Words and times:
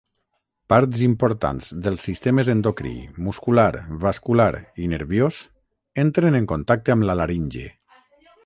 Parts 0.71 1.01
importants 1.07 1.67
dels 1.87 2.05
sistemes 2.07 2.49
endocrí, 2.55 2.93
muscular, 3.27 3.69
vascular 4.07 4.49
i 4.87 4.93
nerviós 4.97 5.41
entren 6.09 6.41
en 6.43 6.53
contacte 6.57 6.97
amb 6.99 7.11
la 7.11 7.21
laringe. 7.23 7.69